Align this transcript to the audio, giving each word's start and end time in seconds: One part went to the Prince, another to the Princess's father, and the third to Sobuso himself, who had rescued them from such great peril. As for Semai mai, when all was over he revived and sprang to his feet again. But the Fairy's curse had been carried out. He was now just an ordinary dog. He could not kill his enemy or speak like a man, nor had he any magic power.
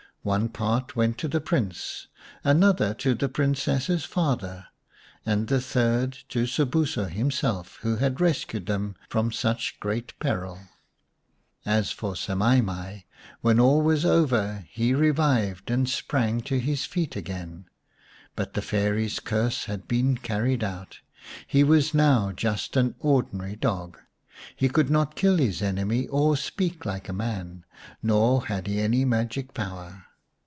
One 0.23 0.49
part 0.49 0.95
went 0.95 1.17
to 1.17 1.27
the 1.27 1.41
Prince, 1.41 2.05
another 2.43 2.93
to 2.93 3.15
the 3.15 3.27
Princess's 3.27 4.03
father, 4.05 4.67
and 5.25 5.47
the 5.47 5.59
third 5.59 6.13
to 6.29 6.45
Sobuso 6.45 7.05
himself, 7.05 7.79
who 7.81 7.95
had 7.95 8.21
rescued 8.21 8.67
them 8.67 8.93
from 9.09 9.31
such 9.31 9.79
great 9.79 10.13
peril. 10.19 10.59
As 11.65 11.89
for 11.91 12.13
Semai 12.13 12.63
mai, 12.63 13.05
when 13.41 13.59
all 13.59 13.81
was 13.81 14.05
over 14.05 14.67
he 14.69 14.93
revived 14.93 15.71
and 15.71 15.89
sprang 15.89 16.41
to 16.41 16.59
his 16.59 16.85
feet 16.85 17.15
again. 17.15 17.65
But 18.35 18.53
the 18.53 18.61
Fairy's 18.61 19.19
curse 19.19 19.65
had 19.65 19.87
been 19.87 20.19
carried 20.19 20.63
out. 20.63 20.99
He 21.47 21.63
was 21.63 21.95
now 21.95 22.31
just 22.31 22.77
an 22.77 22.93
ordinary 22.99 23.55
dog. 23.55 23.97
He 24.55 24.69
could 24.69 24.91
not 24.91 25.15
kill 25.15 25.37
his 25.37 25.63
enemy 25.63 26.05
or 26.09 26.37
speak 26.37 26.85
like 26.85 27.09
a 27.09 27.11
man, 27.13 27.65
nor 28.03 28.45
had 28.45 28.67
he 28.67 28.79
any 28.79 29.03
magic 29.03 29.55
power. 29.55 30.05